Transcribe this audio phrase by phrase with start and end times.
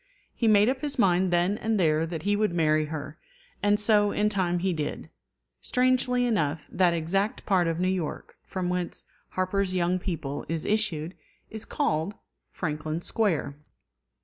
[0.33, 3.19] He made up his mind then and there that he would marry her;
[3.61, 5.11] and so in time he did.
[5.59, 9.03] Strangely enough, that exact part of New York from whence
[9.37, 11.13] Harper's Young People is issued
[11.51, 12.15] is called
[12.51, 13.57] Franklin Square.